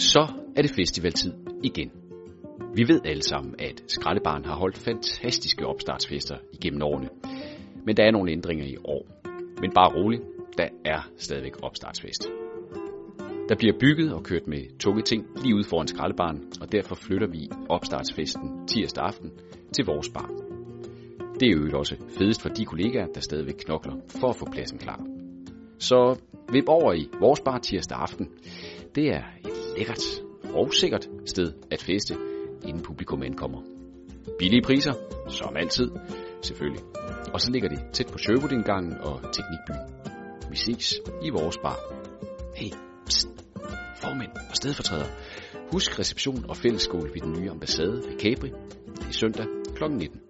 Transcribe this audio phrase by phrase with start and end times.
[0.00, 0.26] Så
[0.56, 1.32] er det festivaltid
[1.64, 1.90] igen.
[2.74, 7.08] Vi ved alle sammen, at Skraldebaren har holdt fantastiske opstartsfester igennem årene.
[7.86, 9.06] Men der er nogle ændringer i år.
[9.60, 10.20] Men bare rolig,
[10.58, 12.28] der er stadigvæk opstartsfest.
[13.48, 17.26] Der bliver bygget og kørt med tunge ting lige ude foran skraldebaren, og derfor flytter
[17.26, 19.30] vi opstartsfesten tirsdag aften
[19.72, 20.30] til vores bar.
[21.40, 24.78] Det er jo også fedest for de kollegaer, der stadigvæk knokler for at få pladsen
[24.78, 25.19] klar.
[25.80, 26.18] Så
[26.52, 28.28] vip over i vores bar tirsdag aften.
[28.94, 30.02] Det er et lækkert
[30.54, 32.14] og sikkert sted at feste,
[32.66, 33.62] inden publikum ankommer.
[34.38, 34.92] Billige priser,
[35.28, 35.90] som altid,
[36.42, 36.82] selvfølgelig.
[37.32, 40.10] Og så ligger det tæt på Sherwood-indgangen og Teknikbyen.
[40.50, 41.78] Vi ses i vores bar.
[42.56, 42.70] Hey,
[43.06, 43.28] pst,
[44.02, 45.06] formænd og stedfortræder.
[45.72, 48.50] Husk reception og fællesskole ved den nye ambassade ved Capri.
[48.96, 49.84] Det er søndag kl.
[49.90, 50.20] 19.